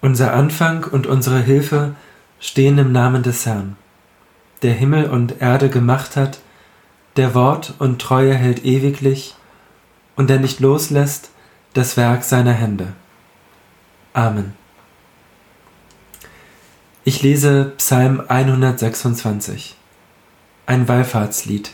Unser 0.00 0.32
Anfang 0.32 0.84
und 0.84 1.06
unsere 1.06 1.40
Hilfe 1.40 1.96
stehen 2.38 2.78
im 2.78 2.92
Namen 2.92 3.24
des 3.24 3.46
Herrn, 3.46 3.76
der 4.62 4.72
Himmel 4.72 5.10
und 5.10 5.40
Erde 5.40 5.70
gemacht 5.70 6.14
hat, 6.14 6.38
der 7.16 7.34
Wort 7.34 7.74
und 7.80 8.00
Treue 8.00 8.34
hält 8.34 8.64
ewiglich 8.64 9.34
und 10.14 10.30
der 10.30 10.38
nicht 10.38 10.60
loslässt 10.60 11.30
das 11.74 11.96
Werk 11.96 12.22
seiner 12.22 12.52
Hände. 12.52 12.92
Amen. 14.12 14.54
Ich 17.02 17.22
lese 17.22 17.72
Psalm 17.78 18.22
126, 18.28 19.76
ein 20.66 20.86
Wallfahrtslied. 20.86 21.72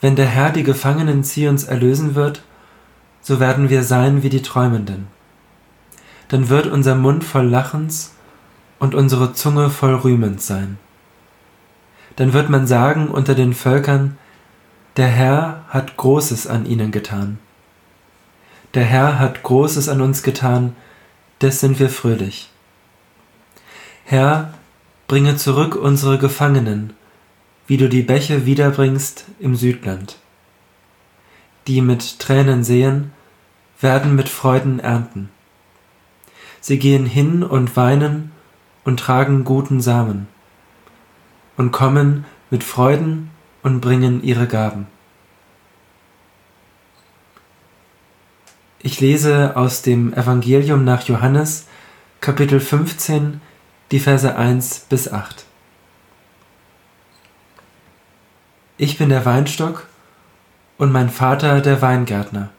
Wenn 0.00 0.14
der 0.14 0.26
Herr 0.26 0.50
die 0.50 0.62
Gefangenen 0.62 1.24
Zions 1.24 1.64
erlösen 1.64 2.14
wird, 2.14 2.42
so 3.20 3.40
werden 3.40 3.68
wir 3.68 3.82
sein 3.82 4.22
wie 4.22 4.28
die 4.28 4.42
Träumenden. 4.42 5.06
Dann 6.32 6.48
wird 6.48 6.66
unser 6.66 6.94
Mund 6.94 7.24
voll 7.24 7.46
Lachens 7.46 8.14
und 8.78 8.94
unsere 8.94 9.34
Zunge 9.34 9.68
voll 9.68 9.96
Rühmens 9.96 10.46
sein. 10.46 10.78
Dann 12.16 12.32
wird 12.32 12.48
man 12.48 12.66
sagen 12.66 13.08
unter 13.08 13.34
den 13.34 13.52
Völkern, 13.52 14.16
der 14.96 15.08
Herr 15.08 15.62
hat 15.68 15.98
Großes 15.98 16.46
an 16.46 16.64
ihnen 16.64 16.90
getan. 16.90 17.38
Der 18.72 18.84
Herr 18.84 19.18
hat 19.18 19.42
Großes 19.42 19.90
an 19.90 20.00
uns 20.00 20.22
getan, 20.22 20.74
des 21.42 21.60
sind 21.60 21.78
wir 21.78 21.90
fröhlich. 21.90 22.48
Herr, 24.06 24.54
bringe 25.08 25.36
zurück 25.36 25.74
unsere 25.74 26.16
Gefangenen, 26.16 26.94
wie 27.66 27.76
du 27.76 27.90
die 27.90 28.02
Bäche 28.02 28.46
wiederbringst 28.46 29.26
im 29.38 29.54
Südland. 29.54 30.16
Die 31.66 31.82
mit 31.82 32.20
Tränen 32.20 32.64
sehen, 32.64 33.12
werden 33.82 34.16
mit 34.16 34.30
Freuden 34.30 34.80
ernten. 34.80 35.28
Sie 36.62 36.78
gehen 36.78 37.06
hin 37.06 37.42
und 37.42 37.76
weinen 37.76 38.30
und 38.84 39.00
tragen 39.00 39.42
guten 39.42 39.80
Samen 39.80 40.28
und 41.56 41.72
kommen 41.72 42.24
mit 42.50 42.62
Freuden 42.62 43.30
und 43.64 43.80
bringen 43.80 44.22
ihre 44.22 44.46
Gaben. 44.46 44.86
Ich 48.78 49.00
lese 49.00 49.56
aus 49.56 49.82
dem 49.82 50.14
Evangelium 50.14 50.84
nach 50.84 51.02
Johannes, 51.02 51.66
Kapitel 52.20 52.60
15, 52.60 53.40
die 53.90 53.98
Verse 53.98 54.36
1 54.36 54.86
bis 54.88 55.12
8. 55.12 55.44
Ich 58.76 58.98
bin 58.98 59.08
der 59.08 59.24
Weinstock 59.24 59.88
und 60.78 60.92
mein 60.92 61.10
Vater 61.10 61.60
der 61.60 61.82
Weingärtner. 61.82 62.50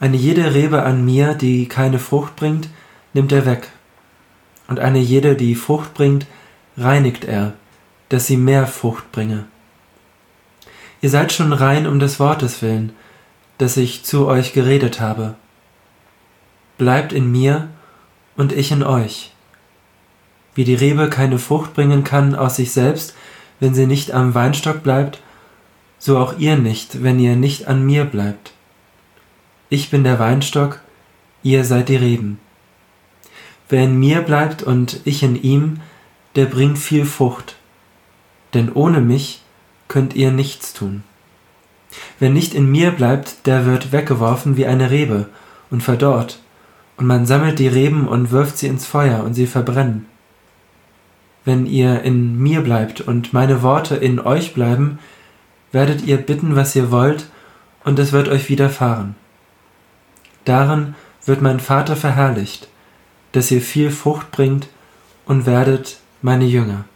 Eine 0.00 0.16
jede 0.16 0.54
Rebe 0.54 0.82
an 0.82 1.04
mir, 1.04 1.34
die 1.34 1.68
keine 1.68 1.98
Frucht 1.98 2.34
bringt, 2.34 2.68
nimmt 3.12 3.32
er 3.32 3.44
weg, 3.44 3.68
und 4.66 4.80
eine 4.80 4.98
jede, 4.98 5.36
die 5.36 5.54
Frucht 5.54 5.92
bringt, 5.92 6.26
reinigt 6.78 7.24
er, 7.24 7.52
dass 8.08 8.26
sie 8.26 8.38
mehr 8.38 8.66
Frucht 8.66 9.12
bringe. 9.12 9.44
Ihr 11.02 11.10
seid 11.10 11.32
schon 11.32 11.52
rein 11.52 11.86
um 11.86 11.98
des 11.98 12.18
Wortes 12.18 12.62
willen, 12.62 12.92
das 13.58 13.76
ich 13.76 14.02
zu 14.02 14.26
euch 14.26 14.54
geredet 14.54 15.00
habe. 15.00 15.34
Bleibt 16.78 17.12
in 17.12 17.30
mir 17.30 17.68
und 18.36 18.52
ich 18.52 18.72
in 18.72 18.82
euch. 18.82 19.32
Wie 20.54 20.64
die 20.64 20.74
Rebe 20.74 21.10
keine 21.10 21.38
Frucht 21.38 21.74
bringen 21.74 22.04
kann 22.04 22.34
aus 22.34 22.56
sich 22.56 22.72
selbst, 22.72 23.14
wenn 23.60 23.74
sie 23.74 23.86
nicht 23.86 24.12
am 24.12 24.34
Weinstock 24.34 24.82
bleibt, 24.82 25.20
so 25.98 26.16
auch 26.18 26.38
ihr 26.38 26.56
nicht, 26.56 27.02
wenn 27.02 27.18
ihr 27.18 27.36
nicht 27.36 27.68
an 27.68 27.84
mir 27.84 28.06
bleibt. 28.06 28.52
Ich 29.72 29.88
bin 29.88 30.02
der 30.02 30.18
Weinstock, 30.18 30.80
ihr 31.44 31.64
seid 31.64 31.88
die 31.88 31.96
Reben. 31.96 32.40
Wer 33.68 33.84
in 33.84 34.00
mir 34.00 34.20
bleibt 34.22 34.64
und 34.64 35.00
ich 35.04 35.22
in 35.22 35.40
ihm, 35.40 35.80
der 36.34 36.46
bringt 36.46 36.76
viel 36.76 37.04
Frucht, 37.04 37.54
denn 38.52 38.72
ohne 38.72 39.00
mich 39.00 39.42
könnt 39.86 40.16
ihr 40.16 40.32
nichts 40.32 40.72
tun. 40.72 41.04
Wer 42.18 42.30
nicht 42.30 42.52
in 42.52 42.68
mir 42.68 42.90
bleibt, 42.90 43.46
der 43.46 43.64
wird 43.64 43.92
weggeworfen 43.92 44.56
wie 44.56 44.66
eine 44.66 44.90
Rebe 44.90 45.28
und 45.70 45.84
verdorrt, 45.84 46.40
und 46.96 47.06
man 47.06 47.24
sammelt 47.24 47.60
die 47.60 47.68
Reben 47.68 48.08
und 48.08 48.32
wirft 48.32 48.58
sie 48.58 48.66
ins 48.66 48.86
Feuer, 48.86 49.22
und 49.22 49.34
sie 49.34 49.46
verbrennen. 49.46 50.06
Wenn 51.44 51.66
ihr 51.66 52.02
in 52.02 52.36
mir 52.36 52.62
bleibt 52.62 53.02
und 53.02 53.32
meine 53.32 53.62
Worte 53.62 53.94
in 53.94 54.18
euch 54.18 54.52
bleiben, 54.52 54.98
werdet 55.70 56.04
ihr 56.04 56.16
bitten, 56.16 56.56
was 56.56 56.74
ihr 56.74 56.90
wollt, 56.90 57.28
und 57.84 58.00
es 58.00 58.10
wird 58.10 58.26
euch 58.26 58.48
widerfahren. 58.48 59.14
Darin 60.50 60.96
wird 61.26 61.42
mein 61.42 61.60
Vater 61.60 61.94
verherrlicht, 61.94 62.66
dass 63.30 63.52
ihr 63.52 63.60
viel 63.60 63.92
Frucht 63.92 64.32
bringt 64.32 64.66
und 65.24 65.46
werdet 65.46 66.00
meine 66.22 66.44
Jünger. 66.44 66.86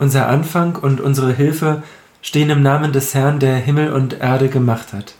Unser 0.00 0.26
Anfang 0.26 0.74
und 0.74 1.00
unsere 1.00 1.32
Hilfe 1.32 1.84
stehen 2.20 2.50
im 2.50 2.62
Namen 2.62 2.92
des 2.92 3.14
Herrn, 3.14 3.38
der 3.38 3.54
Himmel 3.58 3.92
und 3.92 4.14
Erde 4.14 4.48
gemacht 4.48 4.92
hat. 4.92 5.14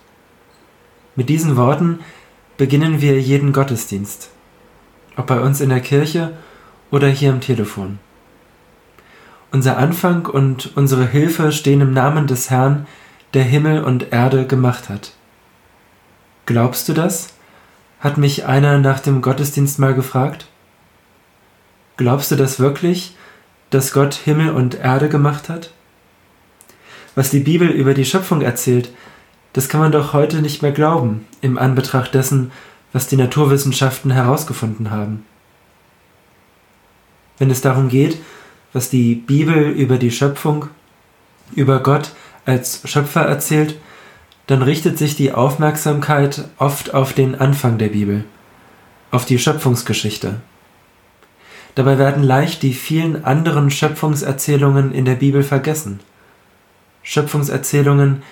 Mit 1.14 1.28
diesen 1.28 1.56
Worten 1.56 2.00
beginnen 2.56 3.00
wir 3.00 3.20
jeden 3.20 3.52
Gottesdienst, 3.52 4.30
ob 5.16 5.28
bei 5.28 5.38
uns 5.38 5.60
in 5.60 5.68
der 5.68 5.80
Kirche 5.80 6.36
oder 6.90 7.06
hier 7.06 7.30
am 7.30 7.40
Telefon. 7.40 8.00
Unser 9.52 9.76
Anfang 9.76 10.26
und 10.26 10.76
unsere 10.76 11.06
Hilfe 11.06 11.52
stehen 11.52 11.82
im 11.82 11.92
Namen 11.92 12.26
des 12.26 12.50
Herrn, 12.50 12.78
der 12.78 12.98
Himmel 13.34 13.84
und 13.84 14.12
Erde 14.12 14.46
gemacht 14.46 14.88
hat. 14.88 15.12
Glaubst 16.46 16.88
du 16.88 16.94
das? 16.94 17.34
hat 18.00 18.16
mich 18.16 18.46
einer 18.46 18.78
nach 18.78 19.00
dem 19.00 19.22
Gottesdienst 19.22 19.78
mal 19.78 19.94
gefragt. 19.94 20.46
Glaubst 21.96 22.30
du 22.30 22.36
das 22.36 22.60
wirklich, 22.60 23.16
dass 23.70 23.92
Gott 23.92 24.14
Himmel 24.14 24.50
und 24.50 24.76
Erde 24.76 25.08
gemacht 25.08 25.48
hat? 25.48 25.72
Was 27.14 27.30
die 27.30 27.40
Bibel 27.40 27.68
über 27.68 27.94
die 27.94 28.04
Schöpfung 28.04 28.42
erzählt, 28.42 28.92
das 29.52 29.68
kann 29.68 29.80
man 29.80 29.90
doch 29.90 30.12
heute 30.12 30.40
nicht 30.40 30.62
mehr 30.62 30.70
glauben, 30.70 31.26
im 31.40 31.58
Anbetracht 31.58 32.14
dessen, 32.14 32.52
was 32.92 33.08
die 33.08 33.16
Naturwissenschaften 33.16 34.12
herausgefunden 34.12 34.90
haben. 34.90 35.24
Wenn 37.38 37.50
es 37.50 37.60
darum 37.60 37.88
geht, 37.88 38.18
was 38.72 38.90
die 38.90 39.14
Bibel 39.16 39.70
über 39.70 39.98
die 39.98 40.12
Schöpfung, 40.12 40.68
über 41.54 41.80
Gott 41.80 42.12
als 42.48 42.80
Schöpfer 42.84 43.22
erzählt, 43.22 43.76
dann 44.46 44.62
richtet 44.62 44.96
sich 44.96 45.14
die 45.14 45.32
Aufmerksamkeit 45.32 46.48
oft 46.56 46.94
auf 46.94 47.12
den 47.12 47.34
Anfang 47.34 47.76
der 47.76 47.88
Bibel, 47.88 48.24
auf 49.10 49.26
die 49.26 49.38
Schöpfungsgeschichte. 49.38 50.40
Dabei 51.74 51.98
werden 51.98 52.22
leicht 52.22 52.62
die 52.62 52.72
vielen 52.72 53.24
anderen 53.24 53.70
Schöpfungserzählungen 53.70 54.92
in 54.92 55.04
der 55.04 55.16
Bibel 55.16 55.42
vergessen. 55.42 56.00
Schöpfungserzählungen, 57.02 58.22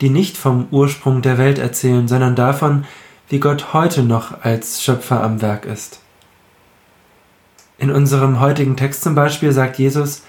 die 0.00 0.10
nicht 0.10 0.36
vom 0.36 0.66
Ursprung 0.70 1.20
der 1.20 1.36
Welt 1.38 1.58
erzählen, 1.58 2.08
sondern 2.08 2.34
davon, 2.34 2.86
wie 3.28 3.40
Gott 3.40 3.74
heute 3.74 4.02
noch 4.02 4.42
als 4.42 4.82
Schöpfer 4.82 5.22
am 5.22 5.42
Werk 5.42 5.66
ist. 5.66 6.00
In 7.78 7.90
unserem 7.90 8.40
heutigen 8.40 8.76
Text 8.76 9.02
zum 9.02 9.14
Beispiel 9.14 9.52
sagt 9.52 9.78
Jesus, 9.78 10.22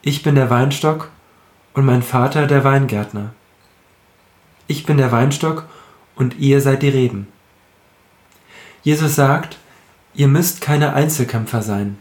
ich 0.00 0.22
bin 0.22 0.36
der 0.36 0.48
Weinstock 0.48 1.10
und 1.78 1.84
mein 1.84 2.02
Vater 2.02 2.48
der 2.48 2.64
Weingärtner. 2.64 3.34
Ich 4.66 4.84
bin 4.84 4.96
der 4.96 5.12
Weinstock 5.12 5.68
und 6.16 6.36
ihr 6.40 6.60
seid 6.60 6.82
die 6.82 6.88
Reben. 6.88 7.28
Jesus 8.82 9.14
sagt, 9.14 9.58
ihr 10.12 10.26
müsst 10.26 10.60
keine 10.60 10.94
Einzelkämpfer 10.94 11.62
sein. 11.62 11.96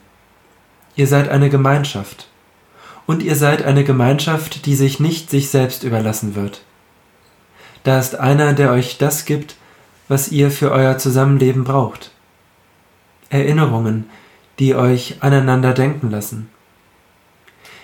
Ihr 0.95 1.05
seid 1.05 1.29
eine 1.29 1.51
Gemeinschaft. 1.51 2.27
Und 3.05 3.21
ihr 3.21 3.35
seid 3.35 3.65
eine 3.65 3.83
Gemeinschaft, 3.83 4.65
die 4.65 4.73
sich 4.73 4.99
nicht 4.99 5.29
sich 5.29 5.51
selbst 5.51 5.83
überlassen 5.83 6.33
wird. 6.33 6.63
Da 7.83 7.99
ist 7.99 8.15
einer, 8.15 8.53
der 8.53 8.71
euch 8.71 8.97
das 8.97 9.25
gibt, 9.25 9.57
was 10.07 10.31
ihr 10.31 10.49
für 10.49 10.71
euer 10.71 10.97
Zusammenleben 10.97 11.65
braucht. 11.65 12.09
Erinnerungen, 13.29 14.09
die 14.57 14.73
euch 14.73 15.17
aneinander 15.19 15.75
denken 15.75 16.09
lassen. 16.09 16.49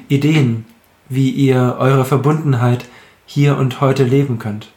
Ideen, 0.08 0.66
wie 1.10 1.30
ihr 1.30 1.78
eure 1.80 2.06
Verbundenheit 2.06 2.86
hier 3.26 3.58
und 3.58 3.82
heute 3.82 4.04
leben 4.04 4.40
könnt. 4.40 4.72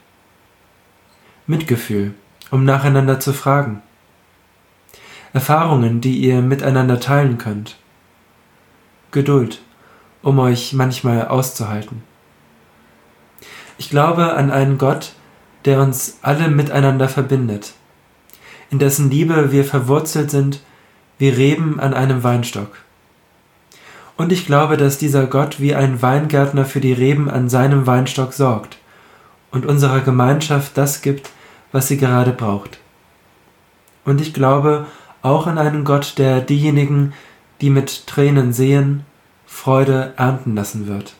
Mitgefühl, 1.45 2.13
um 2.51 2.65
nacheinander 2.65 3.19
zu 3.19 3.33
fragen. 3.33 3.81
Erfahrungen, 5.33 6.01
die 6.01 6.17
ihr 6.17 6.41
miteinander 6.41 6.99
teilen 6.99 7.37
könnt. 7.37 7.77
Geduld, 9.11 9.61
um 10.21 10.39
euch 10.39 10.73
manchmal 10.73 11.27
auszuhalten. 11.27 12.03
Ich 13.77 13.89
glaube 13.89 14.33
an 14.33 14.51
einen 14.51 14.77
Gott, 14.77 15.13
der 15.65 15.81
uns 15.81 16.19
alle 16.21 16.47
miteinander 16.47 17.07
verbindet, 17.07 17.73
in 18.69 18.79
dessen 18.79 19.09
Liebe 19.09 19.51
wir 19.51 19.63
verwurzelt 19.63 20.31
sind 20.31 20.61
wie 21.19 21.29
Reben 21.29 21.79
an 21.79 21.93
einem 21.93 22.23
Weinstock. 22.23 22.77
Und 24.17 24.31
ich 24.31 24.47
glaube, 24.47 24.77
dass 24.77 24.97
dieser 24.97 25.27
Gott 25.27 25.59
wie 25.59 25.75
ein 25.75 26.01
Weingärtner 26.01 26.65
für 26.65 26.81
die 26.81 26.93
Reben 26.93 27.29
an 27.29 27.49
seinem 27.49 27.85
Weinstock 27.85 28.33
sorgt 28.33 28.77
und 29.51 29.65
unserer 29.65 30.01
Gemeinschaft 30.01 30.75
das 30.75 31.01
gibt, 31.01 31.29
was 31.71 31.87
sie 31.87 31.97
gerade 31.97 32.31
braucht. 32.31 32.79
Und 34.05 34.19
ich 34.19 34.33
glaube 34.33 34.87
auch 35.21 35.45
an 35.45 35.57
einen 35.57 35.83
Gott, 35.83 36.17
der 36.17 36.41
diejenigen, 36.41 37.13
die 37.61 37.69
mit 37.69 38.07
Tränen 38.07 38.53
sehen, 38.53 39.05
Freude 39.45 40.13
ernten 40.17 40.55
lassen 40.55 40.87
wird. 40.87 41.13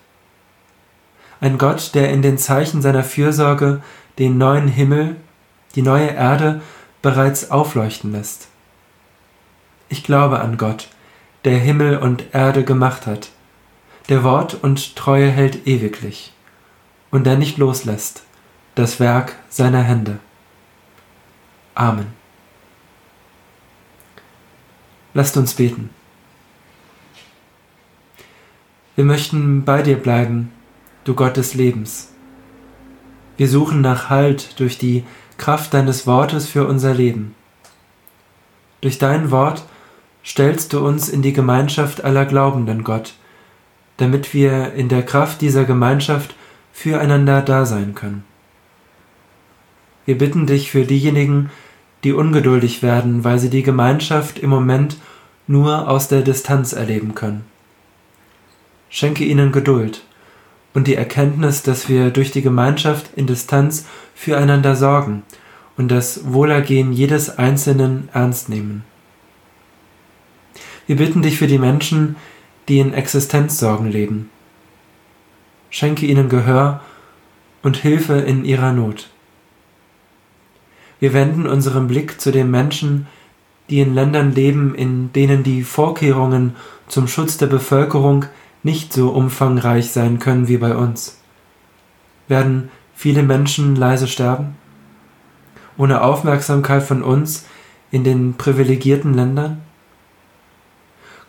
Ein 1.40 1.58
Gott, 1.58 1.94
der 1.94 2.10
in 2.10 2.22
den 2.22 2.38
Zeichen 2.38 2.82
seiner 2.82 3.04
Fürsorge 3.04 3.82
den 4.18 4.38
neuen 4.38 4.68
Himmel, 4.68 5.16
die 5.76 5.84
neue 5.84 6.08
Erde 6.08 6.62
bereits 7.02 7.52
aufleuchten 7.52 8.12
lässt. 8.12 8.48
Ich 9.90 10.04
glaube 10.04 10.40
an 10.40 10.58
Gott, 10.58 10.90
der 11.48 11.60
Himmel 11.60 11.98
und 11.98 12.36
Erde 12.36 12.66
gemacht 12.66 13.08
hat, 13.08 13.30
der 14.10 14.26
Wort 14.26 14.66
und 14.66 14.98
Treue 14.98 15.30
hält 15.30 15.66
ewiglich 15.66 16.34
und 17.10 17.26
der 17.26 17.38
nicht 17.38 17.58
loslässt 17.58 18.26
das 18.76 19.00
Werk 19.00 19.34
seiner 19.48 19.82
Hände. 19.82 20.20
Amen. 21.74 22.08
Lasst 25.14 25.38
uns 25.38 25.54
beten. 25.54 25.90
Wir 28.98 29.06
möchten 29.06 29.64
bei 29.64 29.84
dir 29.84 29.96
bleiben, 29.96 30.52
du 31.06 31.16
Gott 31.16 31.38
des 31.38 31.54
Lebens. 31.54 32.12
Wir 33.38 33.48
suchen 33.48 33.80
nach 33.80 34.10
Halt 34.10 34.60
durch 34.60 34.78
die 34.78 35.06
Kraft 35.38 35.74
deines 35.74 36.06
Wortes 36.06 36.46
für 36.50 36.68
unser 36.68 36.94
Leben. 36.94 37.36
Durch 38.82 39.00
dein 39.00 39.32
Wort 39.32 39.64
stellst 40.28 40.74
du 40.74 40.86
uns 40.86 41.08
in 41.08 41.22
die 41.22 41.32
Gemeinschaft 41.32 42.04
aller 42.04 42.26
Glaubenden, 42.26 42.84
Gott, 42.84 43.14
damit 43.96 44.34
wir 44.34 44.74
in 44.74 44.90
der 44.90 45.04
Kraft 45.04 45.40
dieser 45.40 45.64
Gemeinschaft 45.64 46.36
füreinander 46.74 47.42
da 47.42 47.66
sein 47.66 47.96
können. 47.96 48.26
Wir 50.06 50.18
bitten 50.18 50.46
dich 50.46 50.70
für 50.70 50.84
diejenigen, 50.86 51.50
die 52.04 52.12
ungeduldig 52.12 52.84
werden, 52.84 53.24
weil 53.24 53.40
sie 53.40 53.50
die 53.50 53.64
Gemeinschaft 53.64 54.38
im 54.38 54.50
Moment 54.50 54.98
nur 55.48 55.90
aus 55.90 56.10
der 56.10 56.22
Distanz 56.22 56.74
erleben 56.74 57.16
können. 57.16 57.46
Schenke 58.90 59.24
ihnen 59.24 59.52
Geduld 59.52 60.04
und 60.74 60.88
die 60.88 60.96
Erkenntnis, 60.96 61.64
dass 61.64 61.90
wir 61.90 62.12
durch 62.12 62.32
die 62.32 62.42
Gemeinschaft 62.42 63.12
in 63.16 63.28
Distanz 63.28 63.86
füreinander 64.14 64.76
sorgen 64.76 65.24
und 65.78 65.90
das 65.90 66.32
Wohlergehen 66.34 66.92
jedes 66.92 67.38
Einzelnen 67.38 68.10
ernst 68.14 68.50
nehmen. 68.50 68.84
Wir 70.88 70.96
bitten 70.96 71.22
dich 71.22 71.38
für 71.38 71.48
die 71.48 71.60
Menschen, 71.60 72.16
die 72.68 72.80
in 72.80 72.94
Existenzsorgen 72.94 73.92
leben. 73.92 74.30
Schenke 75.70 76.06
ihnen 76.06 76.30
Gehör 76.30 76.82
und 77.62 77.78
Hilfe 77.78 78.14
in 78.14 78.46
ihrer 78.46 78.72
Not. 78.72 79.10
Wir 81.00 81.14
wenden 81.14 81.46
unseren 81.46 81.88
Blick 81.88 82.20
zu 82.20 82.32
den 82.32 82.50
Menschen, 82.50 83.08
die 83.70 83.82
in 83.82 83.94
Ländern 83.94 84.34
leben, 84.34 84.74
in 84.76 85.12
denen 85.12 85.44
die 85.44 85.64
Vorkehrungen 85.64 86.56
zum 86.88 87.08
Schutz 87.08 87.38
der 87.38 87.48
Bevölkerung 87.48 88.26
nicht 88.64 88.94
so 88.94 89.10
umfangreich 89.10 89.92
sein 89.92 90.20
können 90.20 90.48
wie 90.48 90.58
bei 90.58 90.76
uns. 90.76 91.20
Werden 92.30 92.72
viele 92.96 93.24
Menschen 93.24 93.76
leise 93.76 94.08
sterben? 94.08 94.56
Ohne 95.78 96.02
Aufmerksamkeit 96.02 96.84
von 96.84 97.04
uns 97.04 97.46
in 97.92 98.04
den 98.04 98.36
privilegierten 98.36 99.14
Ländern? 99.14 99.62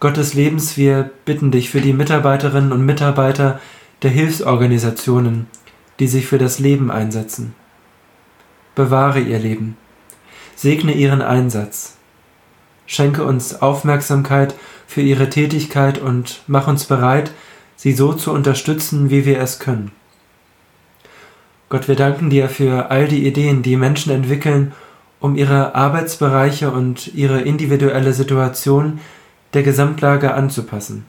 Gott 0.01 0.17
des 0.17 0.35
Lebens, 0.35 0.77
wir 0.77 1.11
bitten 1.25 1.51
dich 1.51 1.71
für 1.71 1.81
die 1.81 1.93
Mitarbeiterinnen 1.93 2.71
und 2.71 2.87
Mitarbeiter 2.87 3.59
der 4.03 4.11
Hilfsorganisationen, 4.11 5.49
die 5.99 6.07
sich 6.07 6.29
für 6.29 6.39
das 6.39 6.61
Leben 6.61 6.93
einsetzen. 6.93 7.53
Bewahre 8.77 9.19
ihr 9.19 9.41
Leben, 9.41 9.77
segne 10.55 10.93
ihren 10.93 11.21
Einsatz, 11.21 11.97
schenke 12.87 13.25
uns 13.25 13.61
Aufmerksamkeit 13.61 14.55
für 14.87 15.01
ihre 15.01 15.31
Tätigkeit 15.31 15.99
und 15.99 16.43
mach 16.47 16.69
uns 16.69 16.85
bereit, 16.85 17.33
sie 17.75 17.93
so 17.93 18.13
zu 18.13 18.31
unterstützen, 18.31 19.11
wie 19.11 19.25
wir 19.25 19.41
es 19.41 19.59
können. 19.59 19.91
Gott, 21.71 21.89
wir 21.89 21.97
danken 21.97 22.31
dir 22.31 22.49
für 22.49 22.93
all 22.93 23.09
die 23.09 23.27
Ideen, 23.27 23.63
die 23.63 23.77
Menschen 23.77 24.13
entwickeln, 24.13 24.73
um 25.19 25.35
ihre 25.35 25.75
Arbeitsbereiche 25.75 26.71
und 26.71 27.13
ihre 27.15 27.41
individuelle 27.41 28.13
Situation 28.13 29.01
der 29.55 29.63
Gesamtlage 29.63 30.35
anzupassen. 30.35 31.07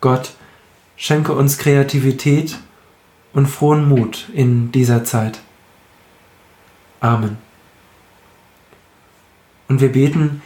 Gott, 0.00 0.32
schenke 0.96 1.32
uns 1.32 1.58
Kreativität 1.58 2.58
und 3.32 3.46
frohen 3.46 3.88
Mut 3.88 4.28
in 4.34 4.72
dieser 4.72 5.04
Zeit. 5.04 5.40
Amen. 7.00 7.38
Und 9.68 9.80
wir 9.80 9.92
beten, 9.92 10.42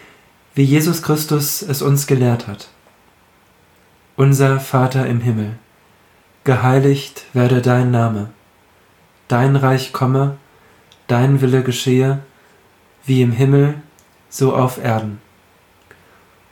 wie 0.55 0.64
Jesus 0.64 1.02
Christus 1.02 1.62
es 1.62 1.82
uns 1.82 2.06
gelehrt 2.06 2.46
hat. 2.46 2.69
Unser 4.17 4.61
Vater 4.61 5.06
im 5.06 5.20
Himmel, 5.20 5.55
geheiligt 6.44 7.25
werde 7.32 7.62
dein 7.62 7.91
Name, 7.91 8.31
dein 9.26 9.56
Reich 9.56 9.93
komme, 9.93 10.37
dein 11.08 11.41
Wille 11.41 11.64
geschehe, 11.64 12.20
wie 13.05 13.23
im 13.23 13.32
Himmel, 13.32 13.75
so 14.29 14.55
auf 14.55 14.79
Erden. 14.79 15.23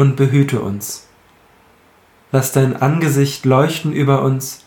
und 0.00 0.16
behüte 0.16 0.62
uns. 0.62 1.06
Lass 2.32 2.52
dein 2.52 2.74
Angesicht 2.74 3.44
leuchten 3.44 3.92
über 3.92 4.22
uns 4.22 4.64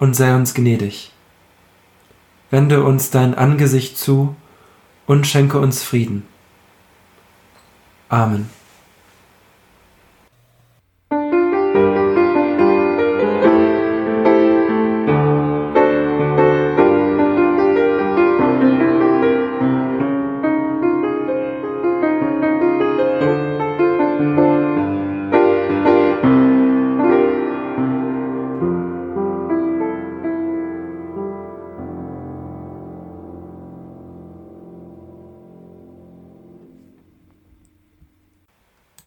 und 0.00 0.16
sei 0.16 0.34
uns 0.34 0.54
gnädig. 0.54 1.12
Wende 2.50 2.82
uns 2.82 3.10
dein 3.10 3.36
Angesicht 3.36 3.96
zu 3.96 4.34
und 5.06 5.24
schenke 5.24 5.60
uns 5.60 5.84
Frieden. 5.84 6.26
Amen. 8.08 8.50